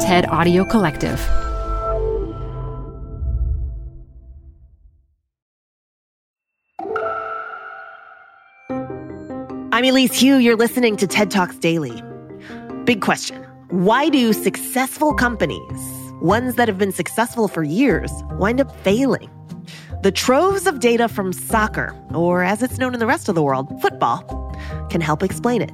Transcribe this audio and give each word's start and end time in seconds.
TED 0.00 0.28
Audio 0.28 0.64
Collective. 0.64 1.20
I'm 9.72 9.84
Elise 9.84 10.20
Hu. 10.20 10.38
You're 10.38 10.54
listening 10.54 10.96
to 10.98 11.08
TED 11.08 11.32
Talks 11.32 11.56
Daily. 11.56 12.00
Big 12.84 13.00
question 13.02 13.42
Why 13.70 14.08
do 14.08 14.32
successful 14.32 15.14
companies, 15.14 15.58
ones 16.22 16.54
that 16.54 16.68
have 16.68 16.78
been 16.78 16.92
successful 16.92 17.48
for 17.48 17.64
years, 17.64 18.12
wind 18.34 18.60
up 18.60 18.74
failing? 18.84 19.28
The 20.04 20.12
troves 20.12 20.68
of 20.68 20.78
data 20.78 21.08
from 21.08 21.32
soccer, 21.32 21.92
or 22.14 22.44
as 22.44 22.62
it's 22.62 22.78
known 22.78 22.94
in 22.94 23.00
the 23.00 23.06
rest 23.06 23.28
of 23.28 23.34
the 23.34 23.42
world, 23.42 23.68
football, 23.82 24.22
can 24.90 25.00
help 25.00 25.24
explain 25.24 25.60
it. 25.60 25.72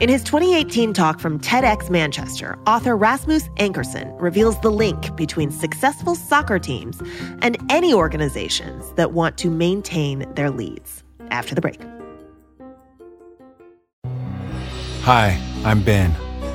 In 0.00 0.08
his 0.08 0.22
2018 0.22 0.92
talk 0.92 1.20
from 1.20 1.40
TEDx 1.40 1.90
Manchester, 1.90 2.58
author 2.66 2.96
Rasmus 2.96 3.48
Ankersen 3.58 4.14
reveals 4.20 4.60
the 4.60 4.70
link 4.70 5.16
between 5.16 5.50
successful 5.50 6.14
soccer 6.14 6.58
teams 6.58 7.00
and 7.42 7.56
any 7.70 7.92
organizations 7.92 8.92
that 8.94 9.12
want 9.12 9.36
to 9.38 9.50
maintain 9.50 10.26
their 10.34 10.50
leads. 10.50 11.02
After 11.30 11.54
the 11.54 11.60
break. 11.60 11.80
Hi, 15.02 15.40
I'm 15.64 15.82
Ben. 15.82 16.14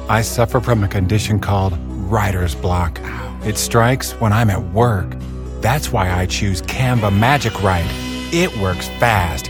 I 0.09 0.21
suffer 0.21 0.59
from 0.59 0.84
a 0.84 0.87
condition 0.87 1.40
called 1.40 1.77
writer's 1.87 2.55
block. 2.55 2.99
It 3.45 3.57
strikes 3.57 4.12
when 4.13 4.31
I'm 4.31 4.49
at 4.49 4.63
work. 4.73 5.15
That's 5.62 5.91
why 5.91 6.12
I 6.12 6.26
choose 6.26 6.62
Canva 6.62 7.17
Magic 7.17 7.62
Write. 7.63 7.90
It 8.31 8.55
works 8.57 8.87
fast, 8.99 9.49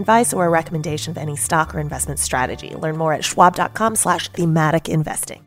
advice 0.00 0.32
or 0.32 0.46
a 0.46 0.48
recommendation 0.48 1.12
of 1.12 1.18
any 1.18 1.36
stock 1.36 1.74
or 1.74 1.78
investment 1.78 2.18
strategy. 2.18 2.74
Learn 2.74 2.96
more 2.96 3.12
at 3.12 3.24
schwab.com 3.24 3.96
slash 3.96 4.28
thematic 4.30 4.88
investing. 4.88 5.46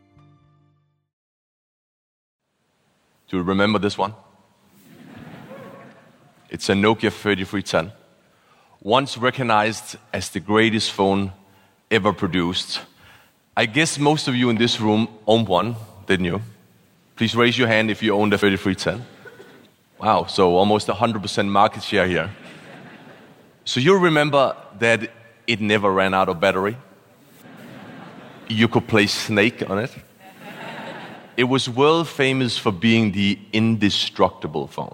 Do 3.28 3.38
you 3.38 3.42
remember 3.42 3.78
this 3.78 3.98
one? 3.98 4.14
It's 6.50 6.68
a 6.68 6.72
Nokia 6.72 7.10
3310, 7.10 7.92
once 8.80 9.18
recognized 9.18 9.96
as 10.12 10.30
the 10.30 10.40
greatest 10.40 10.92
phone 10.92 11.32
ever 11.90 12.12
produced. 12.12 12.80
I 13.56 13.66
guess 13.66 13.98
most 13.98 14.28
of 14.28 14.36
you 14.36 14.50
in 14.50 14.56
this 14.56 14.80
room 14.80 15.08
owned 15.26 15.48
one, 15.48 15.74
didn't 16.06 16.26
you? 16.26 16.40
Please 17.16 17.34
raise 17.34 17.58
your 17.58 17.68
hand 17.68 17.90
if 17.90 18.02
you 18.02 18.14
owned 18.14 18.32
a 18.34 18.38
3310. 18.38 19.04
Wow, 19.98 20.26
so 20.26 20.54
almost 20.56 20.88
100% 20.88 21.48
market 21.48 21.82
share 21.82 22.06
here. 22.06 22.30
So 23.64 23.80
you 23.80 23.98
remember 23.98 24.56
that 24.78 25.10
it 25.46 25.60
never 25.60 25.90
ran 25.90 26.14
out 26.14 26.28
of 26.28 26.38
battery? 26.40 26.76
You 28.48 28.68
could 28.68 28.86
play 28.86 29.06
Snake 29.06 29.68
on 29.68 29.78
it. 29.78 29.90
It 31.36 31.44
was 31.44 31.68
world 31.68 32.08
famous 32.08 32.58
for 32.58 32.70
being 32.70 33.12
the 33.12 33.38
indestructible 33.52 34.68
phone. 34.68 34.92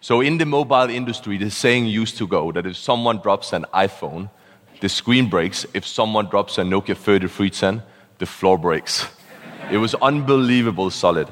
So 0.00 0.20
in 0.20 0.38
the 0.38 0.46
mobile 0.46 0.88
industry, 0.88 1.36
the 1.36 1.50
saying 1.50 1.86
used 1.86 2.16
to 2.18 2.26
go 2.26 2.52
that 2.52 2.64
if 2.64 2.76
someone 2.76 3.18
drops 3.18 3.52
an 3.52 3.66
iPhone, 3.74 4.30
the 4.80 4.88
screen 4.88 5.28
breaks. 5.28 5.66
If 5.74 5.86
someone 5.86 6.26
drops 6.26 6.56
a 6.56 6.62
Nokia 6.62 6.96
3310, 6.96 7.82
the 8.18 8.26
floor 8.26 8.56
breaks. 8.56 9.06
It 9.70 9.76
was 9.76 9.94
unbelievable 9.96 10.90
solid. 10.90 11.28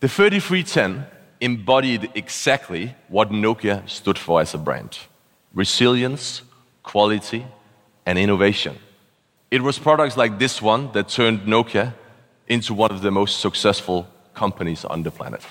The 0.00 0.08
3310 0.08 1.06
embodied 1.44 2.10
exactly 2.14 2.94
what 3.08 3.28
Nokia 3.30 3.86
stood 3.86 4.18
for 4.18 4.40
as 4.40 4.54
a 4.54 4.58
brand 4.58 4.98
resilience, 5.52 6.42
quality, 6.82 7.46
and 8.06 8.18
innovation. 8.18 8.76
It 9.50 9.62
was 9.62 9.78
products 9.78 10.16
like 10.16 10.38
this 10.38 10.60
one 10.60 10.90
that 10.92 11.08
turned 11.08 11.42
Nokia 11.42 11.94
into 12.48 12.74
one 12.74 12.90
of 12.90 13.02
the 13.02 13.10
most 13.10 13.40
successful 13.40 14.08
companies 14.34 14.84
on 14.84 15.04
the 15.04 15.12
planet. 15.12 15.42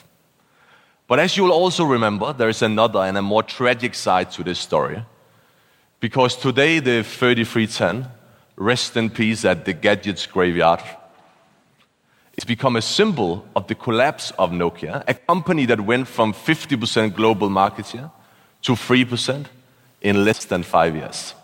But 1.07 1.19
as 1.19 1.37
you'll 1.37 1.53
also 1.53 1.85
remember, 1.85 2.33
there 2.33 2.49
is 2.49 2.61
another 2.61 2.99
and 2.99 3.17
a 3.17 3.21
more 3.21 3.43
tragic 3.43 3.95
side 3.95 4.31
to 4.31 4.43
this 4.43 4.59
story. 4.59 5.05
Because 5.99 6.35
today, 6.35 6.79
the 6.79 7.03
3310 7.03 8.09
rests 8.57 8.97
in 8.97 9.09
peace 9.09 9.45
at 9.45 9.63
the 9.63 9.73
gadgets 9.73 10.25
graveyard. 10.25 10.81
It's 12.33 12.45
become 12.45 12.75
a 12.75 12.81
symbol 12.81 13.47
of 13.55 13.67
the 13.67 13.75
collapse 13.75 14.31
of 14.39 14.51
Nokia, 14.51 15.03
a 15.07 15.13
company 15.13 15.65
that 15.67 15.81
went 15.81 16.07
from 16.07 16.33
50% 16.33 17.15
global 17.15 17.49
market 17.49 17.85
share 17.85 18.09
to 18.63 18.73
3% 18.73 19.45
in 20.01 20.25
less 20.25 20.45
than 20.45 20.63
five 20.63 20.95
years. 20.95 21.35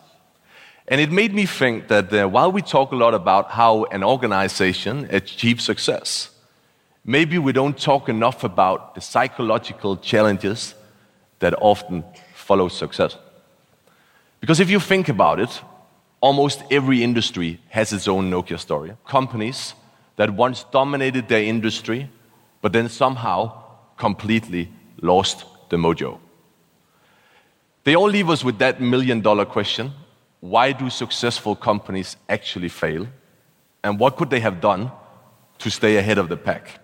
And 0.87 0.99
it 0.99 1.11
made 1.11 1.35
me 1.35 1.45
think 1.45 1.87
that 1.89 2.11
uh, 2.11 2.27
while 2.27 2.51
we 2.51 2.63
talk 2.63 2.91
a 2.91 2.95
lot 2.95 3.13
about 3.13 3.51
how 3.51 3.83
an 3.85 4.03
organization 4.03 5.07
achieves 5.11 5.63
success, 5.63 6.31
maybe 7.05 7.37
we 7.37 7.51
don't 7.51 7.77
talk 7.77 8.09
enough 8.09 8.43
about 8.43 8.95
the 8.95 9.01
psychological 9.01 9.97
challenges 9.97 10.73
that 11.37 11.53
often 11.61 12.03
follow 12.33 12.67
success. 12.67 13.15
Because 14.39 14.59
if 14.59 14.71
you 14.71 14.79
think 14.79 15.09
about 15.09 15.39
it, 15.39 15.61
almost 16.21 16.63
every 16.71 17.03
industry 17.03 17.59
has 17.69 17.93
its 17.93 18.07
own 18.07 18.31
Nokia 18.31 18.57
story. 18.57 18.93
Companies 19.05 19.75
that 20.19 20.31
once 20.31 20.65
dominated 20.65 21.29
their 21.29 21.43
industry, 21.43 22.09
but 22.61 22.73
then 22.73 22.89
somehow 22.89 23.53
completely 23.95 24.69
lost 25.01 25.45
the 25.69 25.77
mojo. 25.77 26.19
They 27.85 27.95
all 27.95 28.09
leave 28.09 28.29
us 28.29 28.43
with 28.43 28.59
that 28.59 28.81
million 28.81 29.21
dollar 29.21 29.45
question 29.45 29.93
why 30.41 30.73
do 30.73 30.89
successful 30.89 31.55
companies 31.55 32.17
actually 32.27 32.67
fail? 32.67 33.07
And 33.81 33.97
what 33.97 34.17
could 34.17 34.29
they 34.29 34.41
have 34.41 34.59
done 34.59 34.91
to 35.59 35.69
stay 35.69 35.95
ahead 35.95 36.17
of 36.17 36.27
the 36.27 36.37
pack? 36.37 36.79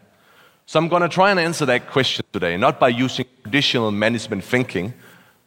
So 0.65 0.79
I'm 0.79 0.87
going 0.87 1.01
to 1.01 1.09
try 1.09 1.29
and 1.31 1.39
answer 1.39 1.65
that 1.65 1.89
question 1.89 2.25
today, 2.31 2.55
not 2.55 2.79
by 2.79 2.89
using 2.89 3.25
traditional 3.43 3.91
management 3.91 4.45
thinking, 4.45 4.93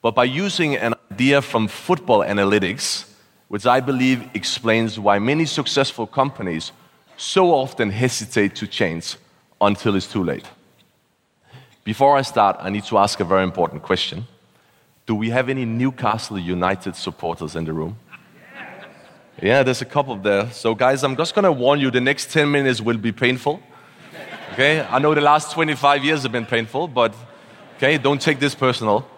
but 0.03 0.15
by 0.15 0.25
using 0.25 0.77
an 0.77 0.95
idea 1.11 1.41
from 1.41 1.69
football 1.69 2.21
analytics, 2.21 3.07
which 3.49 3.65
I 3.65 3.81
believe 3.81 4.29
explains 4.35 4.99
why 4.99 5.19
many 5.19 5.47
successful 5.47 6.07
companies 6.07 6.73
so 7.19 7.53
often 7.53 7.91
hesitate 7.91 8.55
to 8.55 8.67
change 8.67 9.17
until 9.61 9.97
it's 9.97 10.07
too 10.07 10.23
late. 10.23 10.47
Before 11.85 12.17
I 12.17 12.23
start, 12.23 12.57
I 12.61 12.71
need 12.71 12.85
to 12.85 12.99
ask 12.99 13.19
a 13.21 13.25
very 13.25 13.43
important 13.43 13.83
question. 13.83 14.27
Do 15.05 15.15
we 15.15 15.31
have 15.31 15.49
any 15.49 15.65
Newcastle 15.65 16.39
United 16.39 16.95
supporters 16.95 17.57
in 17.57 17.65
the 17.65 17.73
room? 17.73 17.97
Yeah, 19.43 19.63
there's 19.63 19.83
a 19.83 19.87
couple 19.87 20.17
there. 20.17 20.51
So, 20.53 20.75
guys, 20.75 21.03
I'm 21.03 21.17
just 21.17 21.35
going 21.35 21.45
to 21.45 21.53
warn 21.53 21.81
you 21.81 21.91
the 21.91 22.01
next 22.01 22.31
10 22.31 22.51
minutes 22.51 22.81
will 22.81 22.99
be 22.99 23.13
painful. 23.13 23.61
Okay? 24.53 24.81
I 24.83 24.99
know 24.99 25.15
the 25.15 25.21
last 25.21 25.53
25 25.53 26.05
years 26.05 26.23
have 26.23 26.33
been 26.33 26.47
painful, 26.47 26.89
but 26.89 27.15
okay, 27.77 27.99
don't 27.99 28.21
take 28.21 28.39
this 28.39 28.55
personal. 28.55 29.09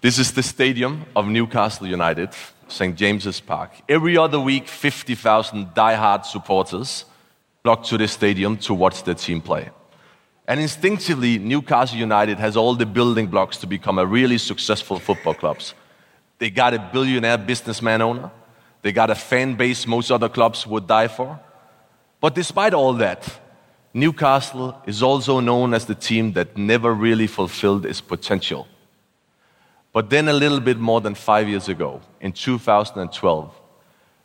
This 0.00 0.18
is 0.18 0.32
the 0.32 0.42
stadium 0.42 1.04
of 1.16 1.26
Newcastle 1.26 1.86
United, 1.86 2.30
St. 2.68 2.94
James's 2.96 3.40
Park. 3.40 3.70
Every 3.88 4.16
other 4.16 4.40
week, 4.40 4.68
50,000 4.68 5.74
die-hard 5.74 6.24
supporters 6.24 7.04
flock 7.62 7.84
to 7.84 7.98
the 7.98 8.08
stadium 8.08 8.56
to 8.58 8.74
watch 8.74 9.02
their 9.02 9.14
team 9.14 9.40
play. 9.40 9.70
And 10.46 10.60
instinctively, 10.60 11.38
Newcastle 11.38 11.98
United 11.98 12.38
has 12.38 12.56
all 12.56 12.74
the 12.74 12.86
building 12.86 13.26
blocks 13.26 13.58
to 13.58 13.66
become 13.66 13.98
a 13.98 14.06
really 14.06 14.38
successful 14.38 14.98
football 14.98 15.34
club. 15.34 15.58
They 16.38 16.50
got 16.50 16.72
a 16.72 16.78
billionaire 16.78 17.38
businessman 17.38 18.00
owner. 18.00 18.30
They 18.82 18.92
got 18.92 19.10
a 19.10 19.14
fan 19.14 19.56
base 19.56 19.86
most 19.86 20.10
other 20.10 20.28
clubs 20.28 20.66
would 20.66 20.86
die 20.86 21.08
for. 21.08 21.38
But 22.20 22.34
despite 22.34 22.74
all 22.74 22.94
that, 22.94 23.40
Newcastle 23.92 24.80
is 24.86 25.02
also 25.02 25.40
known 25.40 25.74
as 25.74 25.84
the 25.86 25.94
team 25.94 26.32
that 26.32 26.56
never 26.56 26.94
really 26.94 27.26
fulfilled 27.26 27.84
its 27.84 28.00
potential. 28.00 28.66
But 29.92 30.10
then, 30.10 30.28
a 30.28 30.32
little 30.32 30.60
bit 30.60 30.78
more 30.78 31.00
than 31.00 31.14
five 31.14 31.48
years 31.48 31.68
ago, 31.68 32.00
in 32.20 32.32
2012, 32.32 33.54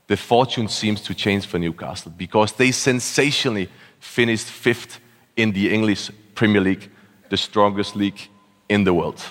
the 0.08 0.18
fortune 0.18 0.68
seems 0.68 1.02
to 1.02 1.14
change 1.14 1.46
for 1.46 1.58
Newcastle 1.58 2.12
because 2.16 2.52
they 2.54 2.72
sensationally 2.72 3.70
finished 4.00 4.48
fifth 4.48 5.00
in 5.36 5.54
the 5.54 5.74
English 5.74 6.12
Premier 6.36 6.62
League, 6.62 6.90
the 7.30 7.38
strongest 7.38 7.96
league 7.96 8.20
in 8.68 8.84
the 8.84 8.94
world. 8.94 9.22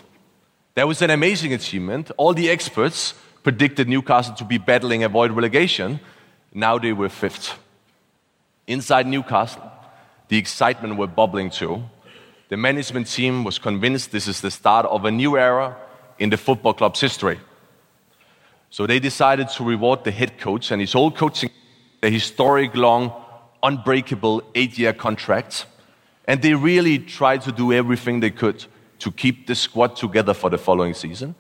That 0.74 0.88
was 0.88 1.02
an 1.02 1.10
amazing 1.10 1.52
achievement. 1.52 2.10
All 2.16 2.32
the 2.32 2.48
experts 2.48 3.14
predicted 3.42 3.88
Newcastle 3.88 4.34
to 4.36 4.44
be 4.44 4.56
battling 4.56 5.04
avoid 5.04 5.32
relegation. 5.32 6.00
Now 6.54 6.78
they 6.78 6.92
were 6.92 7.10
fifth. 7.10 7.58
Inside 8.66 9.06
Newcastle, 9.06 9.70
the 10.28 10.38
excitement 10.38 10.96
were 10.96 11.06
bubbling 11.06 11.50
too. 11.50 11.82
The 12.48 12.56
management 12.56 13.08
team 13.08 13.44
was 13.44 13.58
convinced 13.58 14.12
this 14.12 14.28
is 14.28 14.40
the 14.40 14.50
start 14.50 14.86
of 14.86 15.04
a 15.04 15.10
new 15.10 15.36
era 15.36 15.76
in 16.22 16.30
the 16.30 16.36
football 16.36 16.72
club's 16.72 17.00
history. 17.00 17.40
So 18.70 18.86
they 18.86 19.00
decided 19.00 19.48
to 19.56 19.64
reward 19.64 20.04
the 20.04 20.12
head 20.12 20.38
coach 20.38 20.70
and 20.70 20.80
his 20.80 20.92
whole 20.92 21.10
coaching, 21.10 21.50
a 22.00 22.08
historic 22.08 22.76
long, 22.76 23.12
unbreakable 23.60 24.44
eight 24.54 24.78
year 24.78 24.92
contract. 24.92 25.66
And 26.28 26.40
they 26.40 26.54
really 26.54 27.00
tried 27.00 27.42
to 27.42 27.52
do 27.52 27.72
everything 27.72 28.20
they 28.20 28.30
could 28.30 28.64
to 29.00 29.10
keep 29.10 29.48
the 29.48 29.56
squad 29.56 29.96
together 29.96 30.32
for 30.32 30.48
the 30.48 30.58
following 30.58 30.94
season 30.94 31.34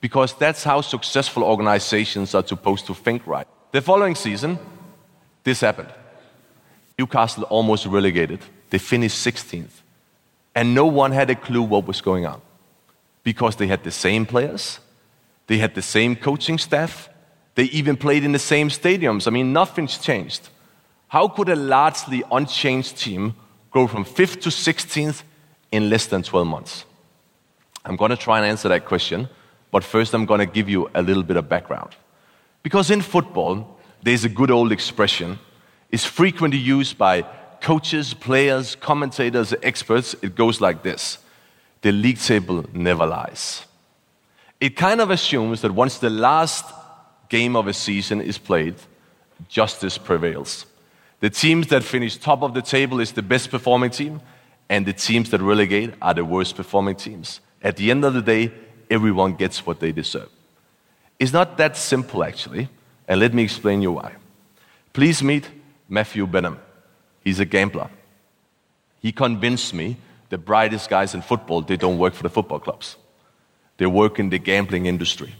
because 0.00 0.32
that's 0.34 0.62
how 0.62 0.82
successful 0.82 1.42
organizations 1.42 2.32
are 2.32 2.46
supposed 2.46 2.86
to 2.86 2.94
think 2.94 3.26
right. 3.26 3.48
The 3.72 3.82
following 3.82 4.14
season, 4.14 4.56
this 5.42 5.60
happened. 5.60 5.92
Newcastle 6.96 7.42
almost 7.44 7.86
relegated. 7.86 8.38
They 8.70 8.78
finished 8.78 9.16
16th. 9.26 9.82
And 10.54 10.74
no 10.76 10.86
one 10.86 11.10
had 11.10 11.28
a 11.28 11.34
clue 11.34 11.62
what 11.62 11.88
was 11.88 12.00
going 12.00 12.24
on 12.24 12.40
because 13.32 13.56
they 13.56 13.66
had 13.66 13.84
the 13.84 13.90
same 13.90 14.24
players, 14.24 14.80
they 15.48 15.58
had 15.58 15.74
the 15.74 15.82
same 15.82 16.16
coaching 16.16 16.56
staff, 16.56 17.10
they 17.56 17.64
even 17.64 17.94
played 17.94 18.24
in 18.24 18.32
the 18.32 18.38
same 18.38 18.70
stadiums. 18.70 19.26
I 19.26 19.30
mean, 19.30 19.52
nothing's 19.52 19.98
changed. 19.98 20.48
How 21.08 21.28
could 21.28 21.50
a 21.50 21.54
largely 21.76 22.22
unchanged 22.32 22.96
team 22.96 23.34
go 23.70 23.86
from 23.86 24.06
5th 24.06 24.40
to 24.44 24.48
16th 24.48 25.24
in 25.70 25.90
less 25.90 26.06
than 26.06 26.22
12 26.22 26.46
months? 26.46 26.86
I'm 27.84 27.96
going 27.96 28.12
to 28.12 28.16
try 28.16 28.38
and 28.38 28.46
answer 28.46 28.70
that 28.70 28.86
question, 28.86 29.28
but 29.70 29.84
first 29.84 30.14
I'm 30.14 30.24
going 30.24 30.40
to 30.40 30.46
give 30.46 30.70
you 30.70 30.88
a 30.94 31.02
little 31.02 31.22
bit 31.22 31.36
of 31.36 31.50
background. 31.50 31.96
Because 32.62 32.90
in 32.90 33.02
football, 33.02 33.78
there's 34.02 34.24
a 34.24 34.30
good 34.30 34.50
old 34.50 34.72
expression, 34.72 35.38
it's 35.90 36.06
frequently 36.06 36.58
used 36.58 36.96
by 36.96 37.26
coaches, 37.60 38.14
players, 38.14 38.74
commentators, 38.76 39.52
experts. 39.62 40.16
It 40.22 40.34
goes 40.34 40.62
like 40.62 40.82
this 40.82 41.18
The 41.82 41.92
league 41.92 42.18
table 42.18 42.64
never 42.72 43.06
lies. 43.06 43.64
It 44.60 44.76
kind 44.76 45.00
of 45.00 45.10
assumes 45.10 45.60
that 45.62 45.72
once 45.72 45.98
the 45.98 46.10
last 46.10 46.64
game 47.28 47.54
of 47.54 47.66
a 47.66 47.72
season 47.72 48.20
is 48.20 48.38
played, 48.38 48.74
justice 49.48 49.98
prevails. 49.98 50.66
The 51.20 51.30
teams 51.30 51.68
that 51.68 51.84
finish 51.84 52.16
top 52.16 52.42
of 52.42 52.54
the 52.54 52.62
table 52.62 53.00
is 53.00 53.12
the 53.12 53.22
best 53.22 53.50
performing 53.50 53.90
team, 53.90 54.20
and 54.68 54.86
the 54.86 54.92
teams 54.92 55.30
that 55.30 55.40
relegate 55.40 55.94
are 56.02 56.14
the 56.14 56.24
worst 56.24 56.56
performing 56.56 56.96
teams. 56.96 57.40
At 57.62 57.76
the 57.76 57.90
end 57.90 58.04
of 58.04 58.14
the 58.14 58.22
day, 58.22 58.52
everyone 58.90 59.34
gets 59.34 59.66
what 59.66 59.80
they 59.80 59.92
deserve. 59.92 60.28
It's 61.18 61.32
not 61.32 61.56
that 61.58 61.76
simple, 61.76 62.22
actually, 62.22 62.68
and 63.06 63.20
let 63.20 63.34
me 63.34 63.42
explain 63.42 63.82
you 63.82 63.92
why. 63.92 64.14
Please 64.92 65.22
meet 65.22 65.48
Matthew 65.88 66.26
Benham. 66.26 66.58
He's 67.24 67.40
a 67.40 67.44
gambler. 67.44 67.90
He 69.00 69.12
convinced 69.12 69.74
me 69.74 69.96
the 70.28 70.38
brightest 70.38 70.90
guys 70.90 71.14
in 71.14 71.22
football, 71.22 71.62
they 71.62 71.76
don't 71.76 71.98
work 71.98 72.14
for 72.14 72.22
the 72.22 72.28
football 72.28 72.58
clubs. 72.58 72.96
They 73.78 73.86
work 73.86 74.18
in 74.18 74.28
the 74.28 74.38
gambling 74.38 74.86
industry. 74.86 75.34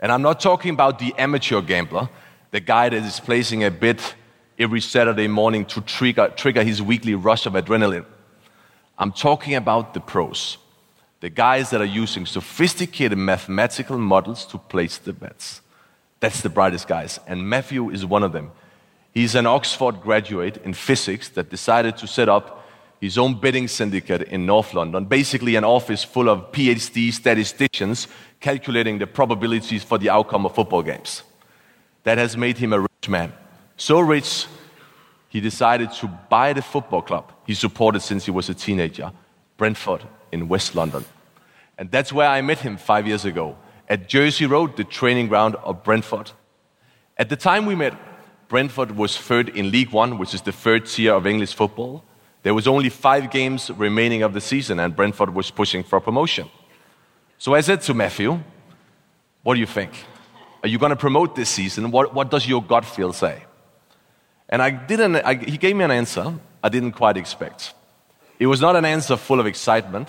And 0.00 0.12
I'm 0.12 0.22
not 0.22 0.40
talking 0.40 0.72
about 0.74 0.98
the 0.98 1.14
amateur 1.16 1.62
gambler, 1.62 2.08
the 2.50 2.60
guy 2.60 2.88
that 2.88 3.04
is 3.04 3.20
placing 3.20 3.64
a 3.64 3.70
bet 3.70 4.14
every 4.58 4.80
Saturday 4.80 5.28
morning 5.28 5.64
to 5.66 5.80
trigger, 5.80 6.28
trigger 6.36 6.62
his 6.62 6.82
weekly 6.82 7.14
rush 7.14 7.46
of 7.46 7.54
adrenaline. 7.54 8.04
I'm 8.98 9.12
talking 9.12 9.54
about 9.54 9.94
the 9.94 10.00
pros, 10.00 10.58
the 11.20 11.30
guys 11.30 11.70
that 11.70 11.80
are 11.80 11.84
using 11.84 12.26
sophisticated 12.26 13.18
mathematical 13.18 13.98
models 13.98 14.44
to 14.46 14.58
place 14.58 14.98
the 14.98 15.12
bets. 15.12 15.60
That's 16.20 16.40
the 16.40 16.48
brightest 16.48 16.88
guys. 16.88 17.20
And 17.26 17.48
Matthew 17.48 17.90
is 17.90 18.04
one 18.04 18.22
of 18.22 18.32
them. 18.32 18.52
He's 19.12 19.34
an 19.34 19.46
Oxford 19.46 20.00
graduate 20.02 20.58
in 20.58 20.74
physics 20.74 21.28
that 21.30 21.50
decided 21.50 21.96
to 21.98 22.06
set 22.06 22.28
up 22.28 22.65
his 23.00 23.18
own 23.18 23.38
betting 23.38 23.68
syndicate 23.68 24.22
in 24.22 24.46
North 24.46 24.74
London, 24.74 25.04
basically 25.04 25.56
an 25.56 25.64
office 25.64 26.02
full 26.02 26.28
of 26.28 26.52
PhD 26.52 27.12
statisticians 27.12 28.08
calculating 28.40 28.98
the 28.98 29.06
probabilities 29.06 29.82
for 29.82 29.98
the 29.98 30.10
outcome 30.10 30.46
of 30.46 30.54
football 30.54 30.82
games. 30.82 31.22
That 32.04 32.18
has 32.18 32.36
made 32.36 32.58
him 32.58 32.72
a 32.72 32.80
rich 32.80 33.08
man. 33.08 33.32
So 33.76 34.00
rich, 34.00 34.46
he 35.28 35.40
decided 35.40 35.92
to 35.92 36.06
buy 36.30 36.52
the 36.52 36.62
football 36.62 37.02
club 37.02 37.32
he 37.46 37.54
supported 37.54 38.00
since 38.00 38.24
he 38.24 38.30
was 38.30 38.48
a 38.48 38.54
teenager, 38.54 39.12
Brentford 39.56 40.02
in 40.32 40.48
West 40.48 40.74
London. 40.74 41.04
And 41.78 41.90
that's 41.90 42.12
where 42.12 42.28
I 42.28 42.40
met 42.40 42.58
him 42.58 42.76
five 42.76 43.06
years 43.06 43.24
ago, 43.24 43.56
at 43.88 44.08
Jersey 44.08 44.46
Road, 44.46 44.76
the 44.76 44.84
training 44.84 45.28
ground 45.28 45.56
of 45.56 45.84
Brentford. 45.84 46.32
At 47.18 47.28
the 47.28 47.36
time 47.36 47.66
we 47.66 47.74
met, 47.74 47.94
Brentford 48.48 48.96
was 48.96 49.16
third 49.16 49.50
in 49.50 49.70
League 49.70 49.90
One, 49.90 50.18
which 50.18 50.34
is 50.34 50.42
the 50.42 50.52
third 50.52 50.86
tier 50.86 51.14
of 51.14 51.26
English 51.26 51.54
football. 51.54 52.04
There 52.46 52.54
was 52.54 52.68
only 52.68 52.90
five 52.90 53.32
games 53.32 53.72
remaining 53.72 54.22
of 54.22 54.32
the 54.32 54.40
season, 54.40 54.78
and 54.78 54.94
Brentford 54.94 55.34
was 55.34 55.50
pushing 55.50 55.82
for 55.82 55.98
promotion. 55.98 56.48
So 57.38 57.56
I 57.56 57.60
said 57.60 57.80
to 57.80 57.92
Matthew, 57.92 58.40
What 59.42 59.54
do 59.54 59.60
you 59.60 59.66
think? 59.66 59.90
Are 60.62 60.68
you 60.68 60.78
going 60.78 60.90
to 60.90 60.96
promote 60.96 61.34
this 61.34 61.48
season? 61.48 61.90
What, 61.90 62.14
what 62.14 62.30
does 62.30 62.46
your 62.46 62.62
gut 62.62 62.84
feel 62.84 63.12
say? 63.12 63.42
And 64.48 64.62
I 64.62 64.70
didn't, 64.70 65.16
I, 65.16 65.34
he 65.34 65.58
gave 65.58 65.74
me 65.74 65.82
an 65.82 65.90
answer 65.90 66.38
I 66.62 66.68
didn't 66.68 66.92
quite 66.92 67.16
expect. 67.16 67.74
It 68.38 68.46
was 68.46 68.60
not 68.60 68.76
an 68.76 68.84
answer 68.84 69.16
full 69.16 69.40
of 69.40 69.46
excitement. 69.46 70.08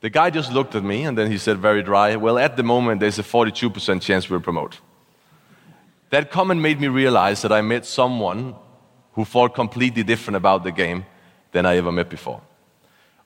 The 0.00 0.10
guy 0.10 0.30
just 0.30 0.52
looked 0.52 0.74
at 0.74 0.82
me 0.82 1.04
and 1.04 1.16
then 1.16 1.30
he 1.30 1.38
said, 1.38 1.58
very 1.58 1.84
dry, 1.84 2.16
Well, 2.16 2.36
at 2.36 2.56
the 2.56 2.64
moment, 2.64 2.98
there's 2.98 3.20
a 3.20 3.22
42% 3.22 4.02
chance 4.02 4.28
we'll 4.28 4.40
promote. 4.40 4.80
That 6.10 6.32
comment 6.32 6.60
made 6.60 6.80
me 6.80 6.88
realize 6.88 7.42
that 7.42 7.52
I 7.52 7.60
met 7.60 7.86
someone 7.86 8.56
who 9.12 9.24
thought 9.24 9.54
completely 9.54 10.02
different 10.02 10.36
about 10.36 10.64
the 10.64 10.72
game 10.72 11.06
than 11.52 11.66
I 11.66 11.76
ever 11.76 11.92
met 11.92 12.08
before. 12.08 12.40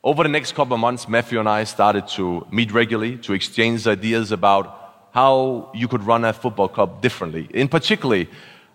Over 0.05 0.25
the 0.25 0.29
next 0.29 0.55
couple 0.55 0.75
of 0.75 0.81
months, 0.81 1.09
Matthew 1.09 1.39
and 1.39 1.49
I 1.49 1.65
started 1.65 2.09
to 2.09 2.47
meet 2.51 2.73
regularly 2.73 3.19
to 3.19 3.33
exchange 3.33 3.87
ideas 3.87 4.33
about 4.33 4.79
how 5.13 5.71
you 5.75 5.89
could 5.89 6.03
run 6.05 6.25
a 6.25 6.33
football 6.33 6.69
club 6.69 7.01
differently. 7.03 7.49
In 7.55 7.69
particular, 7.69 8.27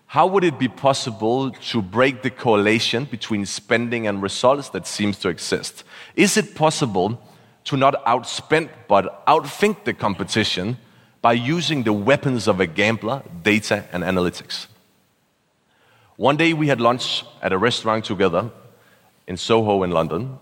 how 0.06 0.26
would 0.26 0.44
it 0.44 0.58
be 0.58 0.68
possible 0.68 1.50
to 1.50 1.82
break 1.82 2.22
the 2.22 2.30
correlation 2.30 3.04
between 3.04 3.44
spending 3.44 4.06
and 4.06 4.22
results 4.22 4.70
that 4.70 4.86
seems 4.86 5.18
to 5.18 5.28
exist? 5.28 5.84
Is 6.16 6.36
it 6.36 6.54
possible 6.54 7.20
to 7.68 7.76
not 7.76 8.02
outspend 8.06 8.70
but 8.88 9.26
outthink 9.26 9.84
the 9.84 9.92
competition 9.92 10.78
by 11.20 11.34
using 11.34 11.82
the 11.82 11.92
weapons 11.92 12.48
of 12.48 12.60
a 12.60 12.66
gambler, 12.66 13.22
data 13.42 13.84
and 13.92 14.02
analytics. 14.02 14.68
One 16.16 16.38
day 16.38 16.54
we 16.54 16.68
had 16.68 16.80
lunch 16.80 17.24
at 17.42 17.52
a 17.52 17.58
restaurant 17.58 18.06
together 18.06 18.50
in 19.28 19.36
Soho 19.36 19.84
in 19.84 19.90
London, 19.92 20.38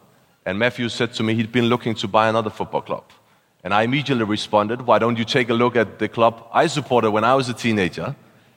and 0.46 0.58
Matthew 0.58 0.88
said 0.88 1.12
to 1.14 1.22
me 1.22 1.34
he'd 1.34 1.52
been 1.52 1.66
looking 1.66 1.94
to 1.96 2.08
buy 2.08 2.28
another 2.28 2.50
football 2.50 2.80
club. 2.80 3.04
And 3.64 3.74
I 3.74 3.82
immediately 3.82 4.24
responded, 4.24 4.80
Why 4.80 4.98
don't 5.00 5.18
you 5.18 5.24
take 5.24 5.50
a 5.50 5.54
look 5.54 5.74
at 5.76 5.98
the 5.98 6.08
club 6.08 6.46
I 6.52 6.68
supported 6.68 7.10
when 7.10 7.24
I 7.24 7.34
was 7.34 7.48
a 7.48 7.54
teenager, 7.54 8.14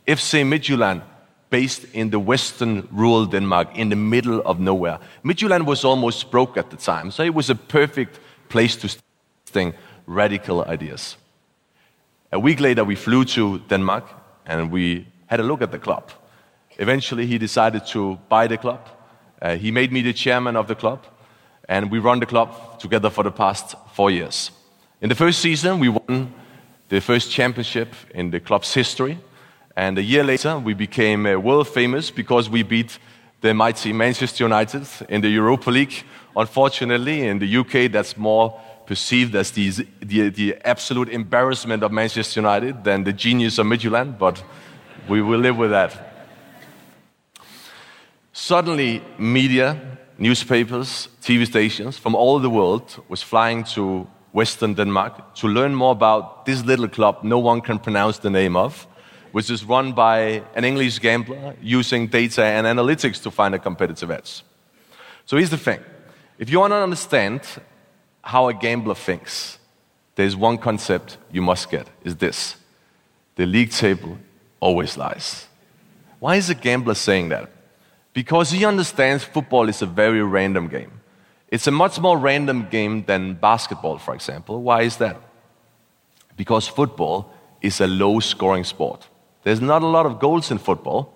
FC 0.07 0.45
Midtjylland, 0.45 1.01
based 1.49 1.85
in 1.93 2.11
the 2.11 2.19
western 2.19 2.87
rural 2.91 3.25
Denmark, 3.25 3.75
in 3.75 3.89
the 3.89 3.95
middle 3.95 4.41
of 4.45 4.59
nowhere. 4.59 4.99
Midtjylland 5.25 5.65
was 5.65 5.83
almost 5.83 6.29
broke 6.29 6.57
at 6.57 6.69
the 6.69 6.77
time, 6.77 7.09
so 7.09 7.23
it 7.23 7.33
was 7.33 7.49
a 7.49 7.55
perfect 7.55 8.19
place 8.49 8.75
to 8.75 8.95
think 9.47 9.75
radical 10.05 10.63
ideas. 10.65 11.17
A 12.31 12.39
week 12.39 12.59
later, 12.59 12.83
we 12.83 12.95
flew 12.95 13.25
to 13.25 13.59
Denmark 13.67 14.05
and 14.45 14.71
we 14.71 15.07
had 15.25 15.39
a 15.39 15.43
look 15.43 15.63
at 15.63 15.71
the 15.71 15.79
club. 15.79 16.11
Eventually, 16.77 17.25
he 17.25 17.39
decided 17.39 17.87
to 17.87 18.19
buy 18.29 18.45
the 18.45 18.57
club. 18.57 18.87
Uh, 19.41 19.55
he 19.55 19.71
made 19.71 19.91
me 19.91 20.01
the 20.01 20.13
chairman 20.13 20.55
of 20.55 20.67
the 20.67 20.75
club, 20.75 21.05
and 21.67 21.91
we 21.91 21.99
run 21.99 22.19
the 22.19 22.25
club 22.25 22.79
together 22.79 23.09
for 23.09 23.23
the 23.23 23.31
past 23.31 23.75
four 23.93 24.11
years. 24.11 24.51
In 25.01 25.09
the 25.09 25.15
first 25.15 25.39
season, 25.39 25.79
we 25.79 25.89
won 25.89 26.33
the 26.89 26.99
first 26.99 27.31
championship 27.31 27.93
in 28.13 28.31
the 28.31 28.39
club's 28.39 28.73
history, 28.73 29.17
and 29.75 29.97
a 29.97 30.03
year 30.03 30.23
later, 30.23 30.59
we 30.59 30.73
became 30.73 31.25
uh, 31.25 31.37
world 31.37 31.67
famous 31.67 32.11
because 32.11 32.49
we 32.49 32.63
beat 32.63 32.99
the 33.41 33.53
mighty 33.53 33.93
Manchester 33.93 34.43
United 34.43 34.85
in 35.07 35.21
the 35.21 35.29
Europa 35.29 35.71
League. 35.71 36.03
Unfortunately, 36.35 37.25
in 37.25 37.39
the 37.39 37.57
UK, 37.57 37.89
that's 37.91 38.17
more 38.17 38.59
perceived 38.85 39.35
as 39.35 39.51
the, 39.51 39.69
the, 40.01 40.29
the 40.29 40.55
absolute 40.65 41.09
embarrassment 41.09 41.83
of 41.83 41.91
Manchester 41.91 42.41
United 42.41 42.83
than 42.83 43.03
the 43.03 43.13
genius 43.13 43.57
of 43.59 43.67
Midtjylland, 43.67 44.17
but 44.17 44.43
we 45.07 45.21
will 45.21 45.39
live 45.39 45.57
with 45.57 45.69
that. 45.69 46.08
Suddenly, 48.33 49.01
media, 49.17 49.79
newspapers, 50.17 51.07
TV 51.21 51.45
stations 51.45 51.97
from 51.97 52.15
all 52.15 52.39
the 52.39 52.49
world 52.49 53.03
was 53.09 53.23
flying 53.23 53.63
to 53.75 54.07
Western 54.31 54.75
Denmark 54.75 55.35
to 55.35 55.47
learn 55.47 55.73
more 55.73 55.91
about 55.91 56.45
this 56.45 56.63
little 56.63 56.87
club 56.87 57.23
no 57.23 57.39
one 57.39 57.61
can 57.61 57.79
pronounce 57.79 58.19
the 58.19 58.29
name 58.29 58.55
of, 58.55 58.87
which 59.31 59.49
is 59.49 59.65
run 59.65 59.93
by 59.93 60.43
an 60.55 60.63
English 60.63 60.99
gambler 60.99 61.55
using 61.61 62.07
data 62.07 62.43
and 62.43 62.67
analytics 62.67 63.21
to 63.23 63.31
find 63.31 63.55
a 63.55 63.59
competitive 63.59 64.11
edge. 64.11 64.43
So 65.25 65.37
here's 65.37 65.49
the 65.49 65.57
thing 65.57 65.79
if 66.37 66.49
you 66.49 66.59
want 66.59 66.71
to 66.71 66.77
understand 66.77 67.41
how 68.21 68.47
a 68.47 68.53
gambler 68.53 68.95
thinks, 68.95 69.57
there's 70.15 70.35
one 70.35 70.57
concept 70.57 71.17
you 71.31 71.41
must 71.41 71.71
get 71.71 71.87
is 72.03 72.15
this 72.17 72.55
the 73.35 73.45
league 73.45 73.71
table 73.71 74.17
always 74.59 74.97
lies. 74.97 75.47
Why 76.19 76.35
is 76.35 76.49
a 76.49 76.55
gambler 76.55 76.95
saying 76.95 77.29
that? 77.29 77.49
Because 78.13 78.51
he 78.51 78.65
understands 78.65 79.23
football 79.23 79.69
is 79.69 79.81
a 79.81 79.85
very 79.85 80.21
random 80.23 80.67
game. 80.67 80.91
It's 81.49 81.67
a 81.67 81.71
much 81.71 81.99
more 81.99 82.17
random 82.17 82.67
game 82.69 83.03
than 83.05 83.33
basketball, 83.33 83.97
for 83.97 84.13
example. 84.13 84.61
Why 84.61 84.83
is 84.83 84.97
that? 84.97 85.17
Because 86.35 86.67
football 86.67 87.31
is 87.61 87.81
a 87.81 87.87
low 87.87 88.19
scoring 88.19 88.63
sport. 88.63 89.07
There's 89.43 89.61
not 89.61 89.81
a 89.81 89.87
lot 89.87 90.05
of 90.05 90.19
goals 90.19 90.51
in 90.51 90.57
football. 90.57 91.15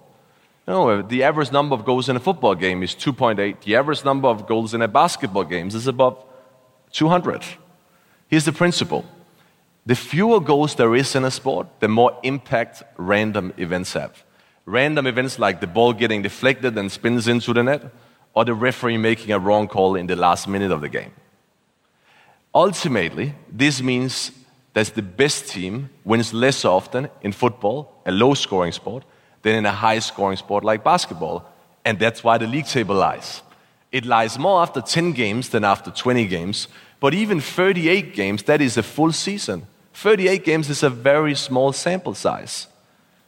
No, 0.68 0.90
uh, 0.90 1.02
the 1.02 1.24
average 1.24 1.52
number 1.52 1.76
of 1.76 1.86
goals 1.86 2.10
in 2.10 2.16
a 2.16 2.20
football 2.20 2.56
game 2.56 2.84
is 2.84 2.96
2.8. 2.96 3.62
The 3.62 3.76
average 3.76 4.06
number 4.06 4.28
of 4.28 4.48
goals 4.48 4.74
in 4.74 4.82
a 4.82 4.88
basketball 4.88 5.44
game 5.44 5.68
is 5.68 5.88
above 5.88 6.24
200. 6.92 7.44
Here's 8.28 8.46
the 8.46 8.54
principle 8.54 9.06
the 9.86 9.96
fewer 9.96 10.40
goals 10.40 10.76
there 10.76 10.96
is 10.96 11.16
in 11.16 11.26
a 11.26 11.32
sport, 11.32 11.68
the 11.80 11.90
more 11.90 12.18
impact 12.24 12.84
random 12.98 13.54
events 13.58 13.94
have. 13.94 14.24
Random 14.66 15.08
events 15.08 15.38
like 15.40 15.60
the 15.60 15.68
ball 15.68 15.94
getting 15.94 16.22
deflected 16.22 16.78
and 16.78 16.92
spins 16.92 17.28
into 17.28 17.54
the 17.54 17.64
net, 17.64 17.84
or 18.34 18.46
the 18.46 18.54
referee 18.54 18.98
making 18.98 19.32
a 19.32 19.40
wrong 19.40 19.68
call 19.68 19.96
in 19.96 20.08
the 20.08 20.16
last 20.16 20.48
minute 20.48 20.72
of 20.72 20.82
the 20.82 20.90
game. 20.90 21.12
Ultimately, 22.56 23.34
this 23.52 23.82
means 23.82 24.32
that 24.74 24.88
the 24.96 25.02
best 25.02 25.50
team 25.50 25.90
wins 26.04 26.34
less 26.34 26.66
often 26.66 27.10
in 27.22 27.32
football, 27.32 28.02
a 28.06 28.12
low 28.12 28.34
scoring 28.34 28.72
sport, 28.72 29.04
than 29.42 29.56
in 29.56 29.66
a 29.66 29.72
high 29.72 30.00
scoring 30.00 30.38
sport 30.38 30.64
like 30.64 30.84
basketball. 30.84 31.46
And 31.86 32.00
that's 32.00 32.24
why 32.24 32.38
the 32.38 32.48
league 32.48 32.66
table 32.66 32.96
lies. 32.96 33.42
It 33.92 34.06
lies 34.06 34.40
more 34.40 34.62
after 34.62 34.82
10 34.82 35.12
games 35.12 35.50
than 35.50 35.64
after 35.64 35.92
20 35.92 36.26
games, 36.28 36.68
but 37.00 37.14
even 37.14 37.40
38 37.40 38.16
games, 38.16 38.44
that 38.44 38.62
is 38.62 38.78
a 38.78 38.84
full 38.84 39.12
season. 39.12 39.68
38 39.94 40.44
games 40.44 40.70
is 40.70 40.82
a 40.82 40.90
very 40.90 41.36
small 41.36 41.74
sample 41.74 42.16
size. 42.16 42.68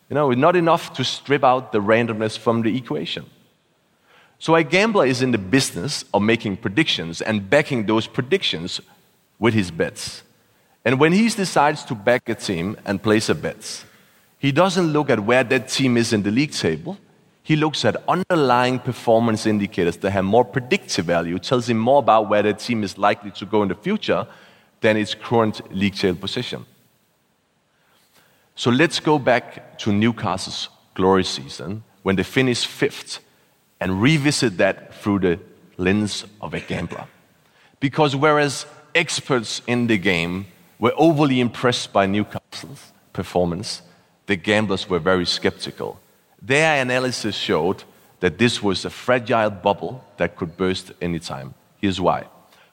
You 0.09 0.13
know, 0.13 0.31
it's 0.31 0.39
not 0.39 0.55
enough 0.55 0.93
to 0.93 1.03
strip 1.03 1.43
out 1.43 1.71
the 1.71 1.79
randomness 1.79 2.37
from 2.37 2.61
the 2.61 2.75
equation. 2.77 3.25
So 4.37 4.55
a 4.55 4.63
gambler 4.63 5.05
is 5.05 5.21
in 5.21 5.31
the 5.31 5.37
business 5.37 6.05
of 6.13 6.21
making 6.21 6.57
predictions 6.57 7.21
and 7.21 7.49
backing 7.49 7.85
those 7.85 8.05
predictions 8.05 8.81
with 9.39 9.53
his 9.53 9.71
bets. 9.71 10.23
And 10.83 10.99
when 10.99 11.13
he 11.13 11.27
decides 11.29 11.83
to 11.85 11.95
back 11.95 12.29
a 12.29 12.35
team 12.35 12.77
and 12.85 13.01
place 13.01 13.29
a 13.29 13.35
bet, 13.35 13.85
he 14.37 14.51
doesn't 14.51 14.93
look 14.93 15.09
at 15.09 15.21
where 15.21 15.43
that 15.43 15.69
team 15.69 15.97
is 15.97 16.13
in 16.13 16.21
the 16.21 16.29
league 16.29 16.51
table. 16.51 16.97
He 17.41 17.55
looks 17.55 17.83
at 17.85 18.03
underlying 18.07 18.79
performance 18.79 19.47
indicators 19.47 19.97
that 19.97 20.11
have 20.11 20.25
more 20.25 20.45
predictive 20.45 21.05
value, 21.05 21.39
tells 21.39 21.67
him 21.67 21.77
more 21.77 21.99
about 21.99 22.29
where 22.29 22.43
that 22.43 22.59
team 22.59 22.83
is 22.83 22.97
likely 22.97 23.31
to 23.31 23.45
go 23.45 23.63
in 23.63 23.69
the 23.69 23.75
future 23.75 24.27
than 24.81 24.97
its 24.97 25.15
current 25.15 25.61
league 25.73 25.95
table 25.95 26.19
position. 26.19 26.65
So 28.55 28.71
let's 28.71 29.01
go 29.01 29.19
back 29.19 29.77
to 29.79 29.91
Newcastle's 29.91 30.69
glory 30.93 31.25
season 31.25 31.83
when 32.03 32.15
they 32.15 32.23
finished 32.23 32.67
fifth 32.67 33.19
and 33.81 34.01
revisit 34.01 34.57
that 34.57 34.93
through 34.95 35.19
the 35.19 35.39
lens 35.77 36.25
of 36.41 36.53
a 36.53 36.61
gambler. 36.61 37.05
Because 37.81 38.15
whereas 38.15 38.65
experts 38.93 39.61
in 39.67 39.87
the 39.87 39.97
game 39.97 40.45
were 40.79 40.93
overly 40.95 41.41
impressed 41.41 41.91
by 41.91 42.05
Newcastle's 42.05 42.93
performance, 43.11 43.81
the 44.27 44.37
gamblers 44.37 44.89
were 44.89 44.99
very 44.99 45.25
skeptical. 45.25 45.99
Their 46.41 46.81
analysis 46.81 47.35
showed 47.35 47.83
that 48.21 48.37
this 48.37 48.63
was 48.63 48.85
a 48.85 48.89
fragile 48.89 49.49
bubble 49.49 50.03
that 50.17 50.37
could 50.37 50.55
burst 50.55 50.93
anytime. 51.01 51.53
Here's 51.81 51.99
why. 51.99 52.25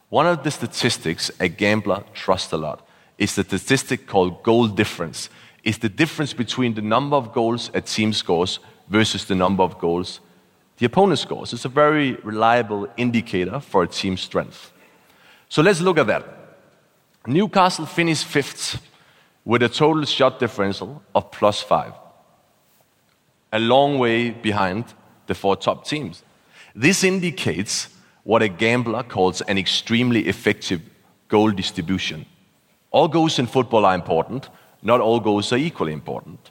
One 0.09 0.27
of 0.27 0.45
the 0.45 0.51
statistics 0.51 1.31
a 1.41 1.49
gambler 1.49 2.05
trusts 2.15 2.53
a 2.53 2.57
lot 2.57 2.87
is 3.19 3.35
the 3.35 3.43
statistic 3.43 4.07
called 4.07 4.43
goal 4.43 4.69
difference. 4.69 5.29
It's 5.65 5.79
the 5.79 5.89
difference 5.89 6.33
between 6.33 6.75
the 6.75 6.83
number 6.83 7.17
of 7.17 7.33
goals 7.33 7.71
a 7.75 7.81
team 7.81 8.13
scores 8.13 8.59
versus 8.89 9.25
the 9.25 9.35
number 9.35 9.63
of 9.63 9.79
goals 9.79 10.21
the 10.83 10.87
opponent 10.87 11.21
scores. 11.21 11.53
It's 11.53 11.65
a 11.65 11.69
very 11.69 12.15
reliable 12.25 12.89
indicator 12.97 13.61
for 13.61 13.85
a 13.85 13.87
team's 13.87 14.21
strength. 14.21 14.73
So 15.49 15.63
let's 15.63 15.81
look 15.81 15.97
at 15.97 16.09
that. 16.09 16.25
Newcastle 17.25 17.87
finished 17.87 18.25
fifth 18.25 18.83
with 19.45 19.63
a 19.63 19.69
total 19.69 20.05
shot 20.05 20.41
differential 20.41 21.01
of 21.15 21.31
plus 21.31 21.61
five, 21.61 21.93
a 23.53 23.61
long 23.61 24.01
way 24.01 24.31
behind 24.31 24.87
the 25.29 25.37
four 25.37 25.55
top 25.55 25.85
teams. 25.85 26.25
This 26.75 27.05
indicates 27.05 27.89
what 28.25 28.43
a 28.43 28.49
gambler 28.49 29.05
calls 29.05 29.41
an 29.43 29.59
extremely 29.59 30.27
effective 30.27 30.81
goal 31.29 31.53
distribution. 31.53 32.27
All 32.91 33.07
goals 33.07 33.39
in 33.39 33.47
football 33.47 33.85
are 33.85 33.95
important, 33.95 34.49
not 34.83 35.01
all 35.01 35.21
goals 35.21 35.53
are 35.53 35.59
equally 35.59 35.93
important. 35.93 36.51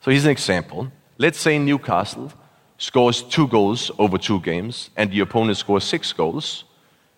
So 0.00 0.10
here's 0.10 0.24
an 0.24 0.30
example. 0.30 0.90
Let's 1.18 1.38
say 1.38 1.58
Newcastle 1.58 2.32
scores 2.78 3.22
two 3.22 3.46
goals 3.48 3.90
over 3.98 4.18
two 4.18 4.40
games 4.40 4.90
and 4.96 5.10
the 5.10 5.20
opponent 5.20 5.58
scores 5.58 5.84
six 5.84 6.12
goals. 6.12 6.64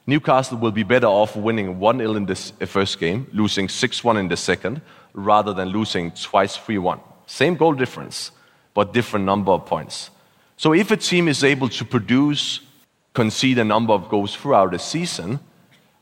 Newcastle 0.07 0.59
will 0.59 0.73
be 0.73 0.83
better 0.83 1.07
off 1.07 1.37
winning 1.37 1.79
1 1.79 1.99
0 1.99 2.15
in 2.15 2.27
the 2.27 2.53
uh, 2.61 2.67
first 2.67 2.99
game, 2.99 3.27
losing 3.33 3.69
6 3.69 4.03
1 4.03 4.17
in 4.17 4.29
the 4.29 4.37
second, 4.37 4.81
rather 5.13 5.53
than 5.53 5.69
losing 5.69 6.11
twice 6.11 6.57
3 6.57 6.79
1. 6.79 7.01
Same 7.27 7.55
goal 7.55 7.75
difference, 7.75 8.33
but 8.75 8.93
different 8.93 9.25
number 9.25 9.53
of 9.53 9.67
points. 9.67 10.11
So 10.57 10.73
if 10.75 10.91
a 10.91 10.97
team 10.97 11.29
is 11.29 11.45
able 11.45 11.69
to 11.69 11.85
produce, 11.85 12.61
concede 13.15 13.59
a 13.59 13.65
number 13.65 13.93
of 13.93 14.09
goals 14.09 14.35
throughout 14.35 14.75
a 14.75 14.79
season, 14.79 15.39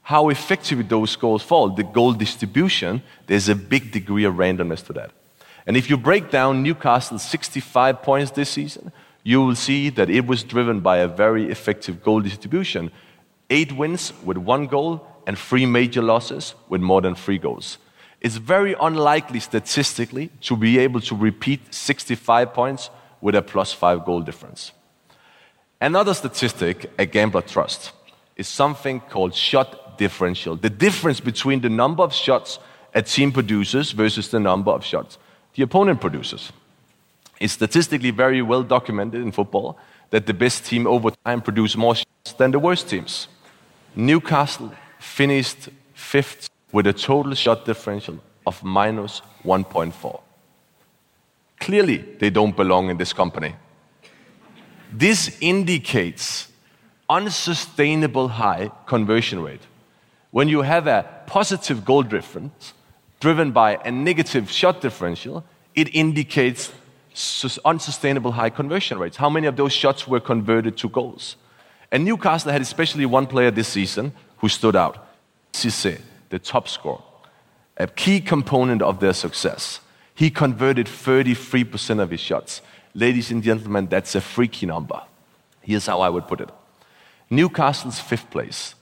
how 0.09 0.31
effective 0.31 0.89
those 0.89 1.17
goals 1.17 1.43
fall, 1.43 1.69
the 1.69 1.83
goal 1.83 2.15
distribution, 2.15 3.03
there's 3.27 3.51
a 3.51 3.55
big 3.55 3.93
degree 3.93 4.25
of 4.25 4.37
randomness 4.37 4.83
to 4.83 4.91
that. 4.95 5.11
And 5.67 5.77
if 5.77 5.91
you 5.91 5.99
break 5.99 6.31
down 6.31 6.63
Newcastle's 6.63 7.23
65 7.23 8.01
points 8.01 8.31
this 8.31 8.49
season, 8.49 8.91
you 9.23 9.43
will 9.43 9.55
see 9.55 9.91
that 9.91 10.09
it 10.09 10.27
was 10.27 10.43
driven 10.43 10.81
by 10.81 10.97
a 10.97 11.09
very 11.09 11.51
effective 11.51 12.03
goal 12.03 12.21
distribution. 12.23 12.91
Eight 13.51 13.73
wins 13.73 14.15
with 14.25 14.39
one 14.39 14.67
goal 14.67 15.07
and 15.27 15.39
three 15.39 15.67
major 15.67 16.01
losses 16.01 16.55
with 16.71 16.81
more 16.81 17.03
than 17.03 17.15
three 17.15 17.37
goals. 17.37 17.77
It's 18.23 18.39
very 18.39 18.75
unlikely 18.81 19.41
statistically 19.41 20.31
to 20.41 20.57
be 20.57 20.79
able 20.79 21.03
to 21.03 21.15
repeat 21.15 21.75
65 21.75 22.55
points 22.55 22.89
with 23.21 23.35
a 23.35 23.43
plus 23.43 23.75
five 23.75 24.07
goal 24.07 24.23
difference. 24.23 24.73
Another 25.83 26.15
statistic 26.15 26.91
a 26.99 27.05
gambler 27.05 27.43
trusts 27.43 27.93
is 28.37 28.49
something 28.49 29.01
called 29.01 29.35
shot 29.35 29.88
differential. 29.99 30.57
The 30.57 30.71
difference 30.71 31.21
between 31.21 31.61
the 31.61 31.69
number 31.69 32.03
of 32.03 32.15
shots 32.15 32.59
a 32.95 33.03
team 33.03 33.33
produces 33.33 33.93
versus 33.93 34.31
the 34.31 34.41
number 34.41 34.71
of 34.71 34.85
shots 34.85 35.19
the 35.59 35.65
opponent 35.65 36.01
produces. 36.01 36.53
It's 37.41 37.53
statistically 37.53 38.13
very 38.13 38.43
well 38.43 38.63
documented 38.63 39.21
in 39.21 39.33
football 39.33 39.77
that 40.11 40.27
the 40.27 40.35
best 40.35 40.65
team 40.65 40.87
over 40.87 41.11
time 41.25 41.43
produce 41.43 41.77
more 41.77 41.97
shots 41.97 42.33
than 42.39 42.53
the 42.53 42.61
worst 42.61 42.89
teams. 42.89 43.29
Newcastle 43.97 44.73
finished 45.01 45.69
fifth 45.95 46.49
with 46.73 46.87
a 46.87 46.93
total 46.93 47.35
shot 47.35 47.65
differential 47.65 48.19
of 48.47 48.63
minus 48.63 49.21
1.4. 49.45 50.21
Clearly, 51.59 51.99
they 52.21 52.31
don't 52.31 52.57
belong 52.57 52.91
in 52.91 52.97
this 52.97 53.13
company. 53.13 53.57
This 54.93 55.37
indicates 55.41 56.49
unsustainable 57.11 58.29
high 58.29 58.71
conversion 58.87 59.43
rate. 59.43 59.63
When 60.31 60.49
you 60.49 60.63
have 60.63 60.87
a 60.87 61.07
positive 61.27 61.85
goal 61.85 62.03
difference 62.03 62.75
driven 63.21 63.53
by 63.53 63.77
a 63.85 63.91
negative 63.91 64.51
shot 64.51 64.81
differential, 64.81 65.45
it 65.75 65.95
indicates 65.95 66.73
unsustainable 67.65 68.33
high 68.33 68.51
conversion 68.51 68.99
rates. 68.99 69.17
How 69.17 69.31
many 69.31 69.47
of 69.47 69.57
those 69.57 69.73
shots 69.73 70.07
were 70.07 70.21
converted 70.21 70.77
to 70.79 70.89
goals? 70.89 71.37
And 71.91 72.05
Newcastle 72.05 72.53
had 72.53 72.61
especially 72.61 73.07
one 73.07 73.27
player 73.27 73.51
this 73.51 73.69
season 73.69 74.13
who 74.39 74.49
stood 74.49 74.77
out 74.77 75.09
Cisse, 75.53 76.01
the 76.29 76.39
top 76.39 76.69
scorer, 76.69 77.03
a 77.77 77.87
key 77.87 78.21
component 78.21 78.83
of 78.83 79.01
their 79.01 79.15
success. 79.15 79.81
He 80.15 80.31
converted 80.31 80.87
33% 80.87 82.01
of 82.01 82.11
his 82.11 82.21
shots. 82.21 82.61
Ladies 82.95 83.31
and 83.31 83.43
gentlemen, 83.43 83.87
that's 83.87 84.15
a 84.15 84.21
freaky 84.21 84.67
number. 84.67 85.01
Here's 85.63 85.87
how 85.87 86.01
I 86.01 86.09
would 86.09 86.27
put 86.27 86.41
it 86.41 86.51
Newcastle's 87.31 88.01
fifth 88.01 88.31
place 88.31 88.75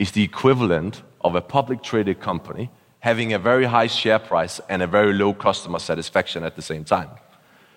is 0.00 0.12
the 0.12 0.24
equivalent 0.24 1.02
of 1.20 1.34
a 1.34 1.42
public 1.42 1.82
traded 1.82 2.18
company 2.20 2.70
having 3.00 3.34
a 3.34 3.38
very 3.38 3.66
high 3.66 3.86
share 3.86 4.18
price 4.18 4.58
and 4.70 4.82
a 4.82 4.86
very 4.86 5.12
low 5.12 5.34
customer 5.34 5.78
satisfaction 5.78 6.42
at 6.42 6.56
the 6.56 6.62
same 6.62 6.84
time. 6.84 7.10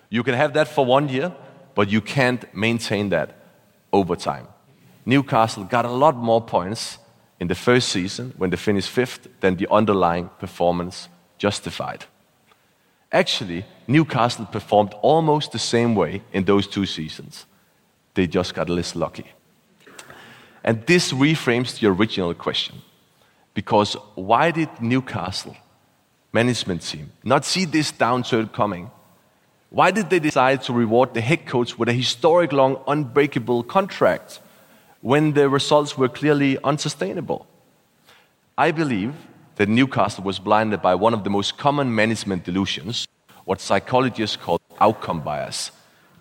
You 0.08 0.22
can 0.22 0.34
have 0.34 0.54
that 0.54 0.66
for 0.66 0.86
one 0.86 1.08
year, 1.10 1.34
but 1.74 1.90
you 1.90 2.00
can't 2.00 2.42
maintain 2.54 3.10
that 3.10 3.36
over 3.92 4.16
time. 4.16 4.48
Newcastle 5.04 5.64
got 5.64 5.84
a 5.84 5.90
lot 5.90 6.16
more 6.16 6.40
points 6.40 6.98
in 7.40 7.48
the 7.48 7.54
first 7.54 7.88
season, 7.90 8.32
when 8.38 8.48
they 8.48 8.56
finished 8.56 8.88
fifth, 8.88 9.28
then 9.40 9.56
the 9.56 9.70
underlying 9.70 10.30
performance 10.38 11.08
justified. 11.36 12.06
Actually, 13.12 13.66
Newcastle 13.86 14.46
performed 14.46 14.94
almost 15.02 15.52
the 15.52 15.58
same 15.58 15.94
way 15.94 16.22
in 16.32 16.44
those 16.44 16.66
two 16.66 16.86
seasons. 16.86 17.44
They 18.14 18.26
just 18.26 18.54
got 18.54 18.70
less 18.70 18.96
lucky. 18.96 19.26
And 20.64 20.84
this 20.86 21.12
reframes 21.12 21.78
the 21.78 21.88
original 21.88 22.32
question. 22.32 22.76
Because 23.52 23.94
why 24.14 24.50
did 24.50 24.68
Newcastle 24.80 25.56
management 26.32 26.82
team 26.82 27.12
not 27.22 27.44
see 27.44 27.66
this 27.66 27.92
downturn 27.92 28.50
coming? 28.52 28.90
Why 29.68 29.90
did 29.90 30.08
they 30.08 30.18
decide 30.18 30.62
to 30.62 30.72
reward 30.72 31.14
the 31.14 31.20
head 31.20 31.46
coach 31.46 31.78
with 31.78 31.88
a 31.88 31.92
historic 31.92 32.52
long, 32.52 32.82
unbreakable 32.88 33.64
contract 33.64 34.40
when 35.02 35.34
the 35.34 35.48
results 35.48 35.98
were 35.98 36.08
clearly 36.08 36.58
unsustainable? 36.64 37.46
I 38.56 38.70
believe 38.70 39.14
that 39.56 39.68
Newcastle 39.68 40.24
was 40.24 40.38
blinded 40.38 40.80
by 40.80 40.94
one 40.94 41.12
of 41.12 41.24
the 41.24 41.30
most 41.30 41.58
common 41.58 41.94
management 41.94 42.44
delusions, 42.44 43.06
what 43.44 43.60
psychologists 43.60 44.36
call 44.36 44.60
outcome 44.80 45.20
bias. 45.20 45.70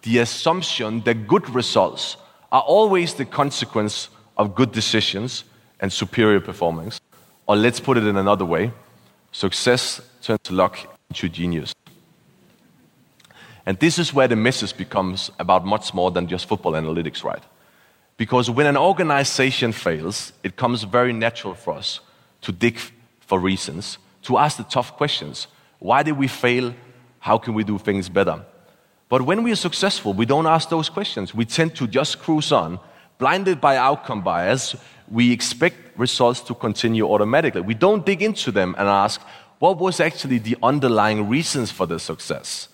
The 0.02 0.20
assumption 0.20 1.02
that 1.02 1.28
good 1.28 1.50
results 1.50 2.18
are 2.52 2.62
always 2.62 3.14
the 3.14 3.26
consequence 3.26 4.10
of 4.38 4.56
good 4.56 4.72
decisions 4.72 5.44
and 5.80 5.92
superior 5.92 6.40
performance. 6.40 7.00
Or 7.48 7.56
let's 7.56 7.80
put 7.80 7.98
it 7.98 8.06
in 8.06 8.18
another 8.18 8.46
way 8.46 8.72
success 9.32 10.00
turns 10.22 10.52
luck 10.52 10.78
into 11.10 11.28
genius. 11.28 11.74
And 13.66 13.80
this 13.80 13.98
is 13.98 14.14
where 14.14 14.28
the 14.28 14.36
message 14.36 14.78
becomes 14.78 15.32
about 15.40 15.66
much 15.66 15.94
more 15.94 16.12
than 16.12 16.28
just 16.28 16.48
football 16.48 16.74
analytics, 16.74 17.24
right? 17.24 17.44
Because 18.18 18.50
when 18.50 18.68
an 18.68 18.78
organization 18.78 19.72
fails, 19.72 20.34
it 20.44 20.56
comes 20.56 20.84
very 20.84 21.14
natural 21.14 21.56
for 21.56 21.74
us 21.74 22.00
to 22.42 22.52
dig 22.52 22.78
for 23.22 23.40
reasons, 23.40 23.98
to 24.24 24.38
ask 24.38 24.58
the 24.58 24.64
tough 24.64 24.96
questions. 24.96 25.48
Why 25.80 26.04
did 26.04 26.18
we 26.18 26.28
fail? 26.28 26.74
How 27.20 27.38
can 27.38 27.54
we 27.54 27.64
do 27.64 27.78
things 27.78 28.10
better? 28.10 28.46
But 29.10 29.24
when 29.24 29.44
we 29.44 29.52
are 29.52 29.58
successful, 29.58 30.14
we 30.14 30.26
don't 30.26 30.46
ask 30.46 30.70
those 30.70 30.90
questions. 30.90 31.34
We 31.34 31.46
tend 31.46 31.76
to 31.76 31.88
just 31.88 32.20
cruise 32.20 32.52
on, 32.52 32.80
blinded 33.24 33.62
by 33.62 33.78
outcome 33.78 34.22
bias. 34.22 34.76
We 35.08 35.32
expect 35.32 35.76
results 35.98 36.42
to 36.42 36.54
continue 36.54 37.06
automatically. 37.14 37.62
We 37.62 37.74
don't 37.86 38.06
dig 38.06 38.22
into 38.22 38.52
them 38.52 38.76
and 38.78 38.86
ask, 38.90 39.22
what 39.60 39.78
was 39.78 40.02
actually 40.02 40.40
the 40.40 40.58
underlying 40.62 41.30
reasons 41.30 41.72
for 41.72 41.86
the 41.88 42.00
success? 42.00 42.68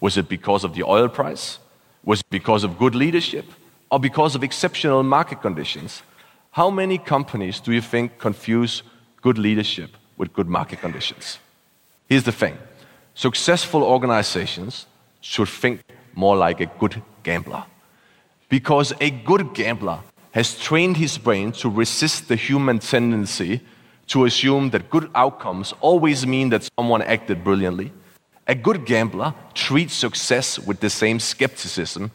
Was 0.00 0.18
it 0.18 0.28
because 0.28 0.62
of 0.62 0.74
the 0.74 0.82
oil 0.82 1.08
price? 1.08 1.58
Was 2.04 2.20
it 2.20 2.28
because 2.28 2.64
of 2.64 2.78
good 2.78 2.94
leadership? 2.94 3.46
Or 3.90 3.98
because 3.98 4.36
of 4.36 4.42
exceptional 4.44 5.02
market 5.02 5.40
conditions? 5.40 6.02
How 6.50 6.68
many 6.68 6.98
companies 6.98 7.58
do 7.60 7.72
you 7.72 7.80
think 7.80 8.18
confuse 8.18 8.82
good 9.22 9.38
leadership 9.38 9.90
with 10.18 10.34
good 10.34 10.48
market 10.48 10.80
conditions? 10.80 11.38
Here's 12.10 12.24
the 12.24 12.38
thing 12.42 12.58
successful 13.14 13.82
organizations 13.82 14.86
should 15.22 15.48
think 15.48 15.80
more 16.14 16.36
like 16.36 16.60
a 16.60 16.66
good 16.78 17.00
gambler. 17.22 17.64
Because 18.58 18.92
a 19.00 19.10
good 19.10 19.52
gambler 19.52 19.98
has 20.30 20.56
trained 20.56 20.96
his 20.96 21.18
brain 21.18 21.50
to 21.60 21.68
resist 21.68 22.28
the 22.28 22.36
human 22.36 22.78
tendency 22.78 23.60
to 24.06 24.26
assume 24.26 24.70
that 24.70 24.90
good 24.90 25.10
outcomes 25.12 25.74
always 25.80 26.24
mean 26.24 26.50
that 26.50 26.68
someone 26.78 27.02
acted 27.02 27.42
brilliantly 27.42 27.90
a 28.46 28.54
good 28.54 28.86
gambler 28.86 29.34
treats 29.54 29.94
success 29.94 30.56
with 30.56 30.78
the 30.78 30.88
same 30.88 31.18
skepticism 31.18 32.12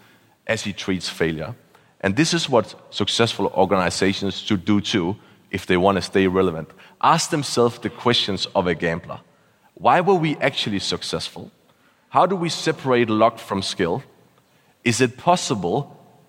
as 0.48 0.64
he 0.64 0.72
treats 0.72 1.10
failure. 1.10 1.54
And 2.00 2.16
this 2.16 2.34
is 2.34 2.50
what 2.50 2.74
successful 2.90 3.48
organizations 3.48 4.38
should 4.38 4.64
do 4.64 4.80
too 4.80 5.18
if 5.52 5.66
they 5.66 5.76
want 5.76 5.98
to 5.98 6.02
stay 6.02 6.28
relevant. 6.28 6.70
Ask 7.02 7.32
themselves 7.32 7.80
the 7.80 7.90
questions 7.90 8.48
of 8.56 8.66
a 8.66 8.76
gambler 8.76 9.20
Why 9.74 10.00
were 10.00 10.16
we 10.26 10.38
actually 10.38 10.80
successful? 10.80 11.52
How 12.08 12.26
do 12.26 12.38
we 12.38 12.48
separate 12.48 13.10
luck 13.10 13.40
from 13.40 13.62
skill? 13.62 14.04
Is 14.86 15.02
it 15.02 15.18
possible 15.18 15.99